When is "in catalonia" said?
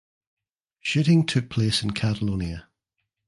1.83-2.67